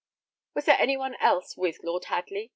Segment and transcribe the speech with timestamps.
[0.55, 2.49] "Was there any one else with Lord Hadley?"